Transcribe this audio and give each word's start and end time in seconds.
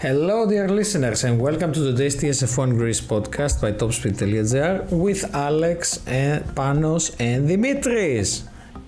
Hello, 0.00 0.46
dear 0.48 0.68
listeners, 0.68 1.24
and 1.24 1.40
welcome 1.40 1.72
to 1.72 1.80
today's 1.80 2.14
TSF1 2.16 2.76
Greece 2.76 3.00
podcast 3.00 3.60
by 3.60 3.72
Topspeed.gr 3.72 4.94
with 4.94 5.34
Alex 5.34 6.00
and 6.06 6.44
Panos 6.54 7.14
and 7.18 7.48
Dimitris. 7.48 8.46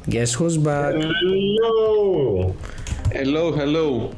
Guess 0.08 0.34
who's 0.34 0.56
back? 0.56 0.94
Hello! 0.94 2.54
Hello, 3.10 3.50
hello. 3.52 4.14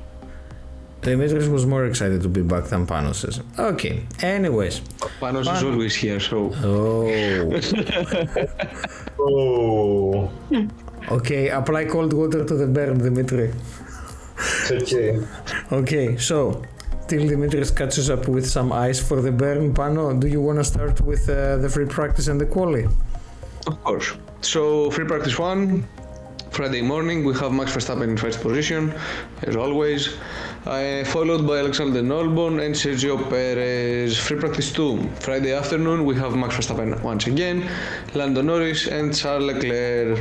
Dimitris 1.00 1.48
was 1.50 1.64
more 1.66 1.86
excited 1.86 2.20
to 2.22 2.28
be 2.28 2.42
back 2.42 2.64
than 2.64 2.86
Panos 2.86 3.26
is. 3.26 3.40
Okay, 3.58 4.06
anyways. 4.20 4.80
Panos 5.20 5.48
is 5.52 5.62
always 5.62 5.94
here, 5.94 6.20
so. 6.20 6.52
Oh, 6.62 7.08
Oh, 9.18 10.30
okay, 11.10 11.48
apply 11.48 11.86
cold 11.86 12.12
water 12.12 12.44
to 12.44 12.54
the 12.54 12.66
burn, 12.66 12.98
Dimitri. 12.98 13.52
it's 14.36 14.70
okay. 14.72 15.18
Okay, 15.72 16.16
so 16.18 16.62
till 17.12 17.28
Dimitris 17.28 17.70
catches 17.76 18.08
up 18.08 18.26
with 18.26 18.46
some 18.48 18.72
ice 18.72 18.98
for 18.98 19.20
the 19.20 19.30
burn, 19.30 19.74
Pano, 19.74 20.18
do 20.18 20.26
you 20.28 20.40
want 20.40 20.58
to 20.58 20.64
start 20.64 20.98
with 21.02 21.28
uh, 21.28 21.58
the 21.58 21.68
free 21.68 21.84
practice 21.84 22.26
and 22.28 22.40
the 22.40 22.46
quali? 22.46 22.84
Of 23.66 23.84
course. 23.84 24.14
So, 24.40 24.90
free 24.90 25.04
practice 25.04 25.38
one. 25.38 25.86
Friday 26.52 26.80
morning, 26.80 27.22
we 27.22 27.34
have 27.34 27.52
Max 27.52 27.76
Verstappen 27.76 28.08
in 28.12 28.16
first 28.16 28.40
position, 28.40 28.94
as 29.42 29.56
always, 29.56 30.16
uh, 30.64 31.04
followed 31.04 31.46
by 31.46 31.58
Alexander 31.58 32.02
Albon 32.02 32.64
and 32.64 32.74
Sergio 32.74 33.14
Perez. 33.28 34.18
Free 34.18 34.38
practice 34.38 34.72
2. 34.72 35.10
Friday 35.20 35.52
afternoon, 35.52 36.06
we 36.06 36.14
have 36.14 36.34
Max 36.34 36.56
Verstappen 36.56 36.98
once 37.02 37.26
again, 37.26 37.68
Lando 38.14 38.40
Norris 38.40 38.86
and 38.86 39.14
Charles 39.14 39.44
Leclerc. 39.44 40.18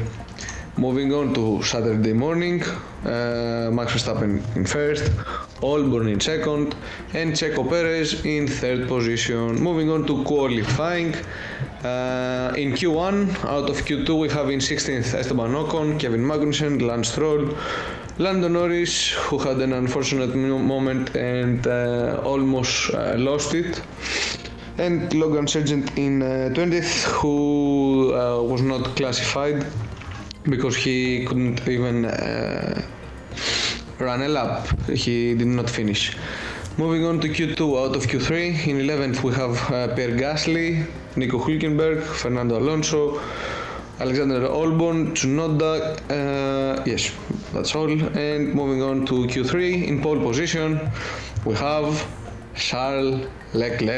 Moving 0.77 1.13
on 1.13 1.34
to 1.35 1.63
Saturday 1.63 2.13
morning, 2.13 2.63
uh, 3.05 3.70
Max 3.71 3.94
Verstappen 3.94 4.41
in 4.55 4.66
first, 4.66 5.12
Albon 5.62 6.12
in 6.12 6.20
second, 6.20 6.76
and 7.14 7.34
Checo 7.34 7.68
Perez 7.68 8.26
in 8.26 8.48
third 8.48 8.88
position. 8.88 9.62
Moving 9.62 9.90
on 9.90 10.05
to 10.08 10.24
qualifying, 10.24 11.13
uh, 11.84 12.54
in 12.58 12.74
Q1, 12.74 13.44
out 13.46 13.70
of 13.70 13.77
Q2, 13.77 14.20
we 14.20 14.30
have 14.30 14.50
in 14.50 14.60
16th 14.60 15.13
Esteban 15.13 15.52
Ocon, 15.54 16.00
Kevin 16.00 16.22
Magnussen, 16.22 16.82
Lance 16.82 17.10
Stroll, 17.10 17.55
Lando 18.18 18.48
Norris, 18.48 19.12
who 19.12 19.40
had 19.40 19.58
an 19.58 19.74
unfortunate 19.74 20.35
moment 20.35 21.16
and 21.16 21.66
uh, 21.66 22.22
almost 22.24 22.94
uh, 22.94 23.16
lost 23.18 23.55
it, 23.55 23.82
and 24.78 25.12
Logan 25.13 25.46
Sargeant 25.46 25.98
in 25.98 26.22
uh, 26.22 26.50
20th, 26.54 27.04
who 27.05 28.13
uh, 28.13 28.41
was 28.44 28.62
not 28.62 28.96
classified 28.96 29.66
because 30.44 30.76
he 30.76 31.26
couldn't 31.26 31.68
even 31.68 32.05
run 34.02 34.21
a 34.24 34.27
lap. 34.27 34.68
He 34.90 35.35
did 35.35 35.48
not 35.48 35.70
finish. 35.70 36.18
Moving 36.77 37.05
on 37.05 37.20
to 37.21 37.27
Q2 37.27 37.62
out 37.84 37.96
of 37.96 38.04
Q3, 38.07 38.68
in 38.68 38.77
11th 38.77 39.24
we 39.24 39.34
have 39.34 39.55
uh, 39.71 39.94
Pierre 39.94 40.16
Gasly, 40.18 40.88
Nico 41.16 41.38
Hülkenberg, 41.38 42.02
Fernando 42.02 42.57
Alonso, 42.57 43.22
Alexander 43.99 44.48
Albon, 44.48 45.12
Tsunoda, 45.13 45.99
uh, 46.10 46.84
yes, 46.85 47.12
that's 47.54 47.76
all. 47.76 47.91
And 47.91 48.54
moving 48.54 48.82
on 48.82 49.05
to 49.07 49.27
Q3, 49.27 49.88
in 49.88 50.02
pole 50.02 50.20
position 50.20 50.79
we 51.46 51.54
have 51.55 52.07
Charles 52.55 53.27
Leclerc. 53.54 53.96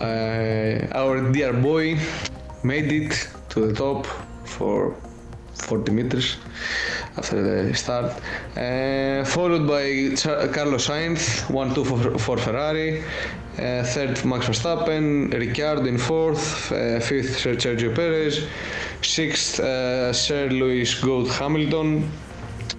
Uh, 0.00 0.98
our 0.98 1.32
dear 1.32 1.52
boy 1.52 1.98
made 2.64 2.90
it 2.92 3.28
to 3.50 3.68
the 3.68 3.74
top 3.74 4.06
for 4.44 4.94
40 5.54 5.92
meters 5.92 6.36
after 7.16 7.42
the 7.42 7.74
start, 7.74 8.06
uh, 8.56 9.24
followed 9.24 9.66
by 9.68 10.14
Cha- 10.16 10.48
Carlos 10.48 10.86
Sainz, 10.88 11.48
1 11.50 11.74
2 11.74 11.84
for, 11.84 12.18
for 12.18 12.36
Ferrari, 12.38 13.02
uh, 13.02 13.82
third 13.84 14.24
Max 14.24 14.46
Verstappen, 14.48 15.30
Ricciardo 15.32 15.84
in 15.86 15.98
fourth, 15.98 16.72
uh, 16.72 17.00
fifth 17.00 17.38
Sir 17.38 17.54
Sergio 17.56 17.94
Perez, 17.94 18.46
sixth 19.02 19.60
uh, 19.60 20.12
Sir 20.12 20.48
Lewis 20.48 20.94
Goat 21.00 21.28
Hamilton, 21.28 22.10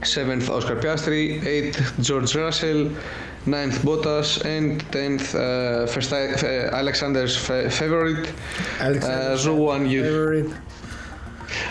seventh 0.03 0.49
Oscar 0.49 0.75
Piastri, 0.77 1.43
eighth 1.45 1.93
George 2.01 2.35
Russell, 2.35 2.89
ninth 3.45 3.81
Bottas, 3.83 4.43
and 4.45 4.79
tenth 4.91 5.35
uh, 5.35 5.85
uh, 6.43 6.75
Alexander's 6.75 7.37
fa- 7.37 7.69
favorite, 7.69 8.27
uh, 8.79 9.35
Zhou 9.37 9.89
Yu. 9.89 10.01
favorite. 10.03 10.51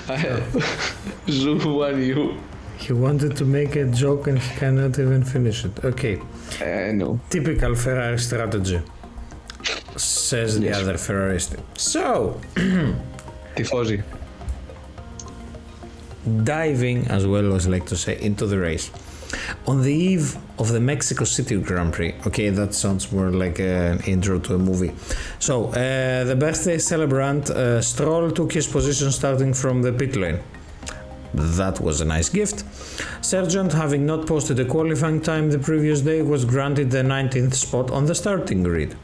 Zhou 0.07 1.59
Guanyu. 1.61 2.39
He 2.79 2.93
wanted 2.93 3.37
to 3.37 3.45
make 3.45 3.77
a 3.77 3.85
joke 3.85 4.27
and 4.27 4.39
he 4.39 4.57
cannot 4.59 4.99
even 4.99 5.23
finish 5.25 5.65
it. 5.65 5.85
Okay, 5.85 6.19
Uh, 6.61 6.93
no. 6.93 7.21
typical 7.31 7.75
Ferrari 7.77 8.19
strategy, 8.19 8.81
says 9.97 10.59
the 10.59 10.67
Yes. 10.67 10.81
other 10.83 10.95
Ferrarist. 10.95 11.57
So, 11.77 12.41
Tifosi. 13.57 14.03
diving, 16.45 17.07
as 17.09 17.27
well 17.27 17.55
as 17.55 17.67
like 17.69 17.87
to 17.87 17.97
say, 17.97 18.17
into 18.21 18.47
the 18.47 18.59
race. 18.59 18.91
On 19.69 19.81
the 19.81 19.93
eve 19.93 20.37
of 20.59 20.73
the 20.73 20.81
Mexico 20.81 21.25
City 21.25 21.57
Grand 21.61 21.93
Prix, 21.93 22.17
okay, 22.27 22.51
that 22.51 22.75
sounds 22.75 23.13
more 23.13 23.31
like 23.31 23.61
an 23.61 24.01
intro 24.01 24.41
to 24.41 24.57
a 24.57 24.59
movie. 24.59 24.93
So, 25.39 25.67
uh, 25.67 26.25
the 26.25 26.35
birthday 26.35 26.79
celebrant 26.79 27.49
uh, 27.49 27.81
Stroll 27.81 28.33
took 28.33 28.53
his 28.53 28.67
position 28.67 29.13
starting 29.13 29.55
from 29.55 29.83
the 29.83 29.93
pit 29.93 30.17
lane. 30.17 30.41
That 31.33 31.81
was 31.81 32.01
a 32.01 32.05
nice 32.05 32.29
gift. 32.29 32.65
Sargeant, 33.23 33.73
having 33.73 34.05
not 34.05 34.27
posted 34.27 34.59
a 34.59 34.65
qualifying 34.65 35.21
time 35.21 35.49
the 35.49 35.61
previous 35.61 36.01
day, 36.01 36.23
was 36.23 36.45
granted 36.45 36.91
the 36.91 37.05
19th 37.05 37.55
spot 37.55 37.93
on 37.93 38.07
the 38.07 38.17
starting 38.17 38.65
grid. 38.65 38.97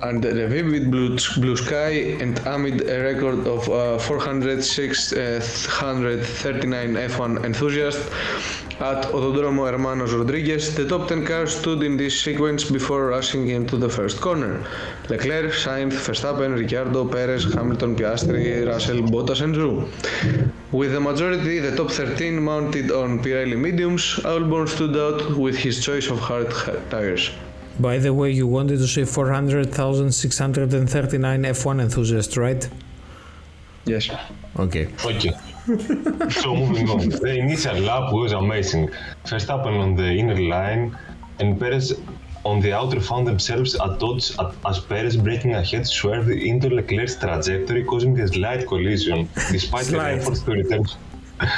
Under 0.00 0.30
a 0.30 0.46
vivid 0.46 0.92
blue, 0.92 1.18
blue 1.36 1.56
sky 1.56 2.14
and 2.20 2.38
amid 2.46 2.88
a 2.88 3.02
record 3.02 3.48
of 3.48 3.68
uh, 3.68 3.98
406,139 3.98 6.94
F1 6.94 7.44
enthusiasts 7.44 8.08
at 8.80 9.04
Autodromo 9.12 9.70
Hermanos 9.70 10.12
Rodriguez, 10.12 10.74
the 10.74 10.88
top 10.88 11.08
10 11.08 11.24
cars 11.24 11.56
stood 11.56 11.82
in 11.82 11.96
this 11.96 12.20
sequence 12.20 12.64
before 12.64 13.06
rushing 13.06 13.48
into 13.48 13.76
the 13.76 13.88
first 13.88 14.20
corner. 14.20 14.66
Leclerc, 15.08 15.52
Sainz, 15.52 15.92
Verstappen, 15.92 16.58
Ricciardo, 16.58 17.06
Perez, 17.06 17.54
Hamilton, 17.54 17.94
Piastri, 17.94 18.66
Russell, 18.66 19.02
Bottas 19.02 19.42
and 19.42 19.54
Zhou. 19.54 19.88
With 20.72 20.92
the 20.92 21.00
majority, 21.00 21.60
the 21.60 21.76
top 21.76 21.90
13 21.90 22.42
mounted 22.42 22.90
on 22.90 23.20
Pirelli 23.20 23.56
mediums, 23.56 24.20
Albon 24.24 24.68
stood 24.68 24.96
out 24.96 25.36
with 25.36 25.56
his 25.56 25.84
choice 25.84 26.10
of 26.10 26.18
hard 26.18 26.50
tires. 26.90 27.30
By 27.78 27.98
the 27.98 28.12
way, 28.12 28.30
you 28.30 28.46
wanted 28.46 28.78
to 28.78 28.86
say 28.86 29.04
400,639 29.04 31.42
F1 31.42 31.80
enthusiasts, 31.80 32.36
right? 32.36 32.68
Yes. 33.84 34.10
Okay. 34.58 34.88
Okay. 35.04 35.32
So 35.64 36.54
moving 36.54 36.90
on. 36.90 37.08
The 37.08 37.36
initial 37.38 37.78
lap 37.80 38.12
was 38.12 38.32
amazing. 38.32 38.90
Verstappen 39.24 39.78
on 39.80 39.96
the 39.96 40.10
inner 40.10 40.36
line 40.36 40.96
and 41.40 41.58
Perez 41.58 41.98
on 42.44 42.60
the 42.60 42.72
outer 42.72 43.00
found 43.00 43.26
themselves 43.26 43.74
at 43.74 44.02
odds 44.02 44.36
as 44.66 44.78
Perez 44.80 45.16
breaking 45.16 45.54
ahead 45.54 45.86
swerved 45.86 46.28
into 46.28 46.68
Leclerc's 46.68 47.16
trajectory, 47.16 47.82
causing 47.84 48.18
a 48.20 48.28
slight 48.28 48.66
collision, 48.66 49.28
despite 49.50 49.86
Slight. 49.86 50.18
efforts 50.18 50.42
to 50.42 50.52
return. 50.52 50.84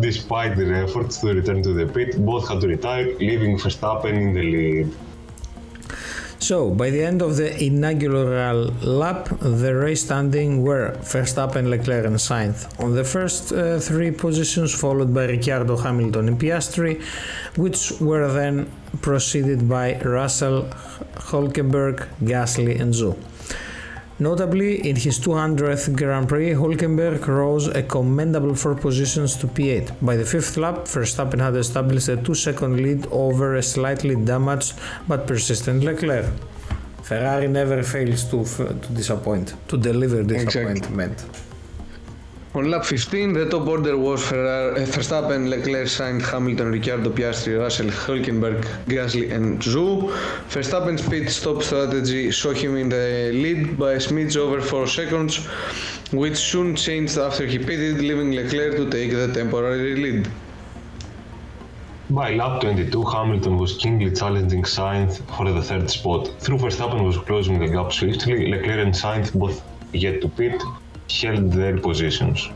Despite 0.00 0.56
their 0.56 0.82
efforts 0.82 1.18
to 1.18 1.34
return 1.34 1.62
to 1.62 1.72
the 1.72 1.86
pit, 1.86 2.24
both 2.24 2.48
had 2.48 2.62
to 2.62 2.66
retire, 2.66 3.14
leaving 3.18 3.56
Verstappen 3.58 4.12
in 4.14 4.32
the 4.32 4.42
lead. 4.42 4.92
So, 6.40 6.70
by 6.70 6.90
the 6.90 7.02
end 7.02 7.20
of 7.20 7.36
the 7.36 7.50
inaugural 7.62 8.72
lap, 8.82 9.28
the 9.40 9.74
race 9.74 10.04
standing 10.04 10.62
were 10.62 10.92
Verstappen, 11.00 11.68
Leclerc, 11.68 12.06
and 12.06 12.14
Sainz 12.14 12.66
on 12.82 12.94
the 12.94 13.02
first 13.02 13.52
uh, 13.52 13.80
three 13.80 14.12
positions, 14.12 14.72
followed 14.72 15.12
by 15.12 15.24
Ricciardo, 15.24 15.76
Hamilton, 15.76 16.28
and 16.28 16.38
Piastri, 16.40 17.02
which 17.56 17.90
were 18.00 18.32
then 18.32 18.70
preceded 19.02 19.68
by 19.68 19.98
Russell, 20.00 20.68
Hulkenberg, 21.16 22.06
Gasly, 22.22 22.80
and 22.80 22.94
Zhou. 22.94 23.16
Notably, 24.20 24.88
in 24.88 24.96
his 24.96 25.20
200th 25.20 25.96
Grand 25.96 26.28
Prix, 26.28 26.50
Hulkenberg 26.50 27.24
rose 27.28 27.68
a 27.68 27.84
commendable 27.84 28.54
four 28.56 28.74
positions 28.74 29.36
to 29.36 29.46
P8. 29.46 29.92
By 30.02 30.16
the 30.16 30.24
fifth 30.24 30.56
lap, 30.56 30.86
Verstappen 30.86 31.38
had 31.38 31.54
established 31.54 32.08
a 32.08 32.16
two-second 32.16 32.78
lead 32.78 33.06
over 33.12 33.54
a 33.54 33.62
slightly 33.62 34.16
damaged 34.16 34.74
but 35.06 35.28
persistent 35.28 35.84
Leclerc. 35.84 36.26
Ferrari 37.04 37.46
never 37.46 37.82
fails 37.84 38.24
to, 38.24 38.44
to 38.44 38.92
disappoint, 38.92 39.54
to 39.68 39.76
deliver 39.76 40.24
disappointment. 40.24 41.24
On 42.54 42.70
lap 42.70 42.82
15, 42.82 43.34
the 43.34 43.46
top 43.50 43.66
order 43.68 43.98
was 43.98 44.26
Ferrari, 44.26 44.80
uh, 44.82 44.86
Verstappen, 44.86 45.50
Leclerc, 45.50 45.86
Sainz, 45.86 46.22
Hamilton, 46.22 46.72
Ricciardo, 46.72 47.10
Piastri, 47.10 47.58
Russell, 47.58 47.88
Hülkenberg, 47.88 48.64
Gasly, 48.86 49.30
and 49.30 49.60
Zhou. 49.60 50.10
Verstappen's 50.48 51.06
pit 51.06 51.28
stop 51.28 51.62
strategy 51.62 52.32
saw 52.32 52.54
him 52.54 52.78
in 52.78 52.88
the 52.88 53.30
lead 53.34 53.78
by 53.78 53.92
a 53.92 53.98
smidge 53.98 54.38
over 54.38 54.62
4 54.62 54.86
seconds, 54.86 55.44
which 56.10 56.38
soon 56.38 56.74
changed 56.74 57.18
after 57.18 57.44
he 57.44 57.58
pitted, 57.58 58.00
leaving 58.00 58.32
Leclerc 58.32 58.76
to 58.76 58.88
take 58.88 59.10
the 59.10 59.30
temporary 59.34 59.94
lead. 59.96 60.26
By 62.08 62.32
lap 62.34 62.62
22, 62.62 63.04
Hamilton 63.04 63.58
was 63.58 63.76
keenly 63.76 64.10
challenging 64.10 64.62
Sainz 64.62 65.20
for 65.36 65.52
the 65.52 65.60
third 65.60 65.90
spot. 65.90 66.30
Through 66.40 66.60
Verstappen 66.60 67.04
was 67.04 67.18
closing 67.18 67.58
the 67.58 67.68
gap 67.68 67.92
swiftly, 67.92 68.50
Leclerc 68.50 68.78
and 68.86 68.94
Sainz 68.94 69.38
both 69.38 69.62
yet 69.92 70.22
to 70.22 70.28
pit 70.30 70.62
held 71.08 71.52
their 71.52 71.78
positions. 71.78 72.48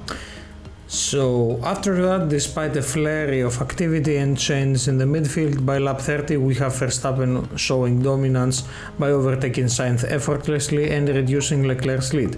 So 0.93 1.59
after 1.65 2.03
that, 2.03 2.29
despite 2.29 2.77
a 2.77 2.83
flurry 2.83 3.41
of 3.41 3.63
activity 3.63 4.17
and 4.19 4.37
change 4.39 4.89
in 4.89 4.99
the 4.99 5.07
midfield, 5.07 5.65
by 5.65 5.79
lap 5.79 6.01
30 6.01 6.37
we 6.37 6.55
have 6.57 6.75
Verstappen 6.75 7.57
showing 7.57 8.03
dominance 8.03 8.65
by 8.99 9.09
overtaking 9.09 9.67
Sainz 9.67 10.05
effortlessly 10.05 10.91
and 10.91 11.09
reducing 11.09 11.63
Leclerc's 11.67 12.13
lead. 12.13 12.37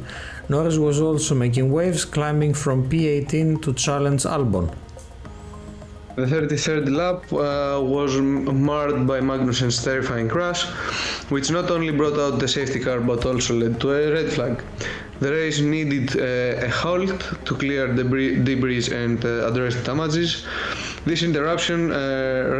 Norris 0.48 0.78
was 0.78 1.00
also 1.00 1.34
making 1.34 1.72
waves, 1.72 2.04
climbing 2.04 2.54
from 2.54 2.88
P18 2.88 3.60
to 3.62 3.72
challenge 3.72 4.22
Albon. 4.22 4.72
The 6.14 6.26
33rd 6.26 6.94
lap 6.94 7.24
uh, 7.32 7.82
was 7.82 8.14
marred 8.20 9.04
by 9.04 9.18
Magnussen's 9.18 9.82
terrifying 9.82 10.28
crash, 10.28 10.62
which 11.28 11.50
not 11.50 11.72
only 11.72 11.90
brought 11.90 12.16
out 12.20 12.38
the 12.38 12.46
safety 12.46 12.78
car 12.78 13.00
but 13.00 13.26
also 13.26 13.54
led 13.54 13.80
to 13.80 13.90
a 13.90 14.12
red 14.12 14.32
flag. 14.32 14.62
The 15.20 15.30
race 15.30 15.60
needed 15.60 16.16
uh, 16.16 16.66
a 16.66 16.68
halt 16.68 17.20
to 17.44 17.54
clear 17.54 17.94
debris, 17.94 18.42
debris 18.42 18.88
and 18.92 19.24
uh, 19.24 19.48
address 19.48 19.76
damages. 19.84 20.44
This 21.06 21.22
interruption 21.22 21.92
uh, 21.92 21.96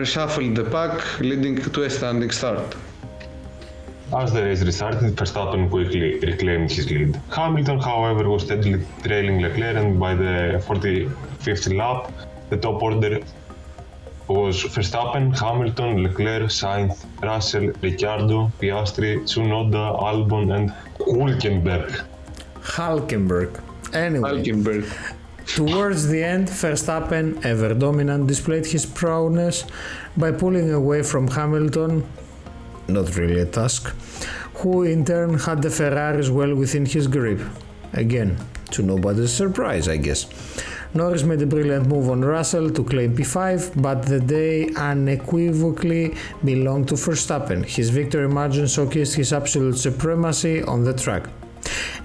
reshuffled 0.00 0.54
the 0.54 0.64
pack, 0.64 1.20
leading 1.20 1.56
to 1.56 1.82
a 1.82 1.90
standing 1.90 2.30
start. 2.30 2.76
As 4.16 4.32
the 4.32 4.44
race 4.44 4.62
restarted, 4.62 5.16
Verstappen 5.16 5.68
quickly 5.68 6.20
reclaimed 6.20 6.70
his 6.70 6.88
lead. 6.90 7.20
Hamilton, 7.34 7.80
however, 7.80 8.28
was 8.28 8.44
steadily 8.44 8.86
trailing 9.02 9.40
Leclerc, 9.40 9.76
and 9.76 9.98
by 9.98 10.14
the 10.14 10.62
45th 10.66 11.76
lap, 11.76 12.12
the 12.50 12.56
top 12.56 12.80
order 12.80 13.20
was 14.28 14.62
Verstappen, 14.62 15.36
Hamilton, 15.36 16.04
Leclerc, 16.04 16.44
Sainz, 16.44 17.04
Russell, 17.20 17.72
Ricciardo, 17.82 18.52
Piastri, 18.60 19.22
Tsunoda, 19.22 20.00
Albon, 20.00 20.54
and 20.54 20.70
Hulkenberg. 21.00 22.04
Hulkenberg. 22.64 23.60
Anyway, 23.92 24.30
Hulkenberg. 24.30 24.84
Towards 25.46 26.08
the 26.08 26.24
end, 26.24 26.48
Verstappen, 26.48 27.44
ever 27.44 27.74
dominant, 27.74 28.26
displayed 28.26 28.66
his 28.66 28.86
prowess 28.86 29.64
by 30.16 30.32
pulling 30.32 30.72
away 30.72 31.02
from 31.02 31.28
Hamilton, 31.28 32.02
not 32.88 33.14
really 33.16 33.40
a 33.40 33.46
task, 33.46 33.94
who 34.54 34.82
in 34.84 35.04
turn 35.04 35.38
had 35.38 35.60
the 35.60 35.70
Ferraris 35.70 36.30
well 36.30 36.54
within 36.54 36.86
his 36.86 37.06
grip. 37.06 37.40
Again, 37.92 38.38
to 38.70 38.82
nobody's 38.82 39.32
surprise, 39.32 39.86
I 39.86 39.98
guess. 39.98 40.26
Norris 40.94 41.24
made 41.24 41.42
a 41.42 41.46
brilliant 41.46 41.86
move 41.88 42.08
on 42.08 42.24
Russell 42.24 42.70
to 42.70 42.84
claim 42.84 43.16
P5, 43.16 43.82
but 43.82 44.06
the 44.06 44.20
day 44.20 44.68
unequivocally 44.76 46.14
belonged 46.44 46.88
to 46.88 46.94
Verstappen. 46.94 47.64
His 47.64 47.90
victory 47.90 48.28
margin 48.28 48.64
showcased 48.64 49.14
his 49.14 49.32
absolute 49.32 49.76
supremacy 49.76 50.62
on 50.62 50.84
the 50.84 50.94
track. 50.94 51.28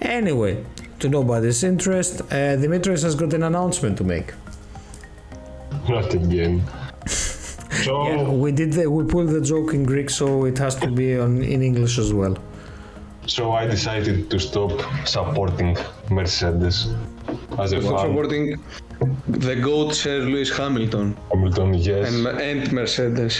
Anyway, 0.02 0.64
to 1.00 1.10
nobody's 1.10 1.64
interest, 1.64 2.22
uh, 2.22 2.56
Dimitris 2.58 3.04
has 3.04 3.16
got 3.16 3.34
an 3.34 3.44
announcement 3.44 3.98
to 3.98 4.04
make. 4.04 4.34
Not 5.88 6.14
again. 6.14 6.64
So, 7.84 8.04
Yeah, 8.08 8.24
we 8.30 8.52
did 8.52 8.74
the, 8.74 8.90
we 8.90 9.04
pulled 9.06 9.30
the 9.30 9.40
joke 9.42 9.74
in 9.74 9.84
Greek, 9.86 10.10
so 10.10 10.46
it 10.46 10.58
has 10.58 10.76
to 10.78 10.88
be 10.92 11.18
on 11.18 11.42
in 11.44 11.62
English 11.62 11.98
as 11.98 12.12
well. 12.12 12.36
so 13.28 13.52
I 13.54 13.66
decided 13.68 14.30
to 14.32 14.38
stop 14.40 14.72
supporting 15.06 15.78
Mercedes 16.10 16.78
as 17.60 17.72
a 17.74 17.80
Stop 17.82 18.00
fan. 18.00 18.08
supporting 18.10 18.44
the 19.28 19.56
GOAT 19.56 19.94
Sir 19.94 20.18
Lewis 20.32 20.50
Hamilton 20.58 21.16
Hamilton, 21.32 21.74
yes, 21.76 22.08
and, 22.14 22.28
and 22.50 22.72
Mercedes. 22.74 23.36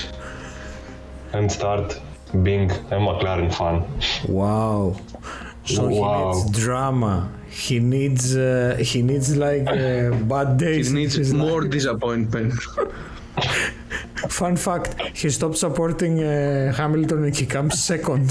and 1.34 1.52
start 1.52 2.00
being 2.44 2.70
a 2.96 3.00
McLaren 3.08 3.52
fan. 3.60 3.76
Wow. 4.32 4.96
So 5.76 5.82
Wow. 5.88 6.34
he 6.34 6.44
needs 6.44 6.60
drama. 6.64 7.14
He 7.66 7.78
needs 7.96 8.26
uh, 8.36 8.78
he 8.92 9.00
needs 9.10 9.28
like 9.46 9.68
uh, 9.68 10.12
bad 10.34 10.50
days. 10.58 10.90
in 10.90 10.96
needs 11.00 11.34
more 11.34 11.62
life. 11.62 11.72
disappointment. 11.78 12.54
Fun 14.40 14.56
fact: 14.68 14.90
he 15.22 15.30
stopped 15.38 15.58
supporting 15.66 16.16
uh, 16.24 16.74
Hamilton 16.80 17.20
and 17.26 17.36
he 17.42 17.46
comes 17.46 17.74
second. 17.92 18.28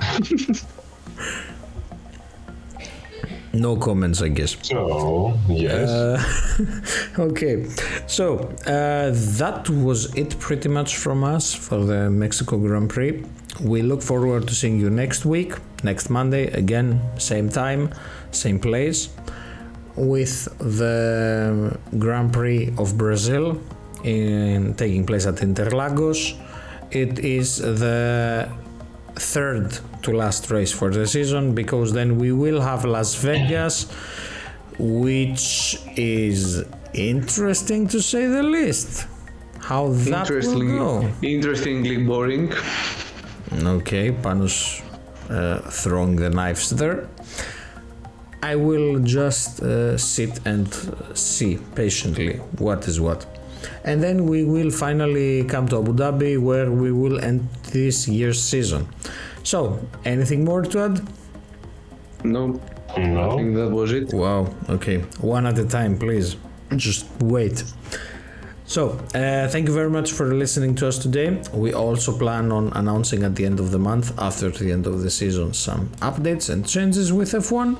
no 3.52 3.76
comments, 3.76 4.20
I 4.22 4.28
guess. 4.28 4.56
So, 4.62 5.34
yes. 5.48 5.88
Uh, 5.88 6.22
okay, 7.30 7.66
so 8.06 8.38
uh, 8.66 9.10
that 9.40 9.68
was 9.70 10.14
it 10.16 10.38
pretty 10.38 10.68
much 10.68 10.96
from 10.96 11.22
us 11.24 11.54
for 11.54 11.78
the 11.84 12.10
Mexico 12.10 12.58
Grand 12.58 12.90
Prix. 12.90 13.22
We 13.60 13.82
look 13.82 14.02
forward 14.02 14.48
to 14.48 14.54
seeing 14.54 14.78
you 14.80 14.90
next 14.90 15.24
week, 15.24 15.54
next 15.82 16.10
Monday, 16.10 16.48
again, 16.48 17.00
same 17.18 17.48
time, 17.48 17.94
same 18.32 18.58
place, 18.58 19.10
with 19.96 20.44
the 20.58 21.78
Grand 21.98 22.32
Prix 22.32 22.72
of 22.78 22.98
Brazil 22.98 23.60
in 24.02 24.74
taking 24.74 25.06
place 25.06 25.26
at 25.26 25.36
Interlagos. 25.36 26.36
It 26.90 27.18
is 27.20 27.58
the 27.58 28.50
third 29.16 29.78
to 30.02 30.12
last 30.12 30.50
race 30.50 30.72
for 30.72 30.90
the 30.90 31.06
season 31.06 31.54
because 31.54 31.92
then 31.92 32.18
we 32.18 32.32
will 32.32 32.60
have 32.60 32.84
Las 32.84 33.14
Vegas, 33.14 33.90
which 34.78 35.78
is 35.96 36.64
interesting 36.92 37.86
to 37.88 38.00
say 38.00 38.26
the 38.26 38.42
least. 38.42 39.06
How 39.60 39.88
that 39.88 40.28
will 40.28 40.60
go. 40.60 41.10
interestingly 41.22 41.96
boring. 41.96 42.52
Okay, 43.62 44.10
Panos 44.10 44.82
uh, 45.30 45.58
throwing 45.70 46.16
the 46.16 46.30
knives 46.30 46.70
there. 46.70 47.08
I 48.42 48.56
will 48.56 48.98
just 49.00 49.62
uh, 49.62 49.96
sit 49.96 50.40
and 50.44 50.68
see 51.14 51.58
patiently 51.74 52.36
what 52.58 52.86
is 52.88 53.00
what. 53.00 53.26
And 53.84 54.02
then 54.02 54.26
we 54.26 54.44
will 54.44 54.70
finally 54.70 55.44
come 55.44 55.66
to 55.68 55.78
Abu 55.78 55.94
Dhabi 55.94 56.38
where 56.38 56.70
we 56.70 56.92
will 56.92 57.20
end 57.20 57.48
this 57.72 58.06
year's 58.06 58.42
season. 58.42 58.86
So, 59.44 59.78
anything 60.04 60.44
more 60.44 60.62
to 60.62 60.78
add? 60.80 61.00
No, 62.22 62.60
I 62.96 63.00
no. 63.06 63.36
think 63.36 63.54
that 63.54 63.70
was 63.70 63.92
it. 63.92 64.12
Wow, 64.12 64.52
okay. 64.68 64.98
One 65.20 65.46
at 65.46 65.58
a 65.58 65.64
time, 65.66 65.98
please. 65.98 66.36
Just 66.76 67.06
wait. 67.20 67.64
So, 68.66 68.98
uh, 69.14 69.46
thank 69.48 69.68
you 69.68 69.74
very 69.74 69.90
much 69.90 70.12
for 70.12 70.34
listening 70.34 70.74
to 70.76 70.88
us 70.88 70.98
today. 70.98 71.42
We 71.52 71.74
also 71.74 72.16
plan 72.16 72.50
on 72.50 72.72
announcing 72.72 73.22
at 73.22 73.36
the 73.36 73.44
end 73.44 73.60
of 73.60 73.70
the 73.70 73.78
month, 73.78 74.18
after 74.18 74.50
the 74.50 74.72
end 74.72 74.86
of 74.86 75.02
the 75.02 75.10
season, 75.10 75.52
some 75.52 75.88
updates 76.00 76.48
and 76.48 76.66
changes 76.66 77.12
with 77.12 77.32
F1, 77.32 77.76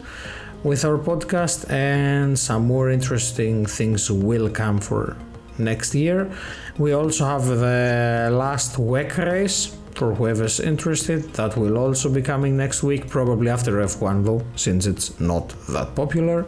with 0.62 0.84
our 0.84 0.98
podcast, 0.98 1.70
and 1.70 2.38
some 2.38 2.66
more 2.66 2.90
interesting 2.90 3.64
things 3.64 4.10
will 4.10 4.50
come 4.50 4.78
for 4.78 5.16
next 5.56 5.94
year. 5.94 6.30
We 6.76 6.92
also 6.92 7.24
have 7.24 7.46
the 7.46 8.28
last 8.30 8.76
WEC 8.76 9.16
race 9.24 9.74
for 9.94 10.12
whoever's 10.14 10.60
interested. 10.60 11.32
That 11.34 11.56
will 11.56 11.78
also 11.78 12.10
be 12.10 12.20
coming 12.20 12.58
next 12.58 12.82
week, 12.82 13.08
probably 13.08 13.48
after 13.48 13.72
F1 13.72 14.24
though, 14.24 14.42
since 14.54 14.84
it's 14.84 15.18
not 15.18 15.48
that 15.68 15.94
popular. 15.94 16.44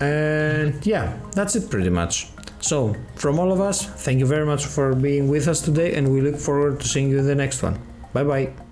And 0.00 0.84
yeah, 0.86 1.18
that's 1.32 1.56
it 1.56 1.70
pretty 1.70 1.90
much. 1.90 2.28
So, 2.64 2.96
from 3.16 3.38
all 3.38 3.52
of 3.52 3.60
us, 3.60 3.84
thank 3.84 4.20
you 4.20 4.26
very 4.26 4.46
much 4.46 4.64
for 4.64 4.94
being 4.94 5.28
with 5.28 5.48
us 5.48 5.60
today, 5.60 5.92
and 5.96 6.08
we 6.08 6.22
look 6.22 6.36
forward 6.36 6.80
to 6.80 6.88
seeing 6.88 7.10
you 7.10 7.18
in 7.18 7.26
the 7.26 7.34
next 7.34 7.62
one. 7.62 7.78
Bye 8.14 8.24
bye. 8.24 8.63